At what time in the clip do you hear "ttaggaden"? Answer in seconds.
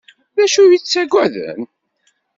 0.81-1.61